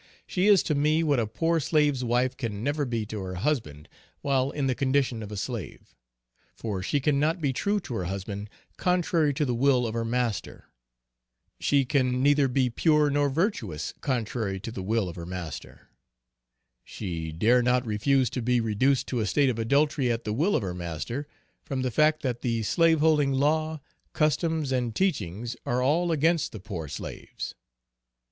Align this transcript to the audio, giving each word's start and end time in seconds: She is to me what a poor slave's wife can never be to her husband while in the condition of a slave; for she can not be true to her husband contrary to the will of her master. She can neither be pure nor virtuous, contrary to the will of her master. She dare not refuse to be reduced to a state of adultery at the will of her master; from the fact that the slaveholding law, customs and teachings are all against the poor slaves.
She 0.25 0.47
is 0.47 0.63
to 0.63 0.73
me 0.73 1.03
what 1.03 1.19
a 1.19 1.27
poor 1.27 1.59
slave's 1.59 2.03
wife 2.03 2.35
can 2.35 2.63
never 2.63 2.85
be 2.85 3.05
to 3.05 3.19
her 3.21 3.35
husband 3.35 3.87
while 4.21 4.49
in 4.49 4.65
the 4.65 4.73
condition 4.73 5.21
of 5.21 5.31
a 5.31 5.37
slave; 5.37 5.93
for 6.55 6.81
she 6.81 6.99
can 6.99 7.19
not 7.19 7.39
be 7.39 7.53
true 7.53 7.79
to 7.81 7.93
her 7.93 8.05
husband 8.05 8.49
contrary 8.77 9.31
to 9.35 9.45
the 9.45 9.53
will 9.53 9.85
of 9.85 9.93
her 9.93 10.03
master. 10.03 10.65
She 11.59 11.85
can 11.85 12.23
neither 12.23 12.47
be 12.47 12.67
pure 12.67 13.11
nor 13.11 13.29
virtuous, 13.29 13.93
contrary 14.01 14.59
to 14.61 14.71
the 14.71 14.81
will 14.81 15.07
of 15.07 15.15
her 15.17 15.25
master. 15.27 15.89
She 16.83 17.31
dare 17.31 17.61
not 17.61 17.85
refuse 17.85 18.31
to 18.31 18.41
be 18.41 18.59
reduced 18.59 19.05
to 19.09 19.19
a 19.19 19.27
state 19.27 19.51
of 19.51 19.59
adultery 19.59 20.11
at 20.11 20.23
the 20.23 20.33
will 20.33 20.55
of 20.55 20.63
her 20.63 20.73
master; 20.73 21.27
from 21.63 21.83
the 21.83 21.91
fact 21.91 22.23
that 22.23 22.41
the 22.41 22.63
slaveholding 22.63 23.33
law, 23.33 23.81
customs 24.13 24.71
and 24.71 24.95
teachings 24.95 25.55
are 25.63 25.83
all 25.83 26.11
against 26.11 26.53
the 26.53 26.59
poor 26.59 26.87
slaves. 26.87 27.53